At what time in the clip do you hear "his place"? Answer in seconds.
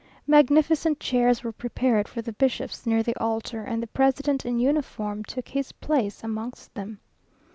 5.49-6.23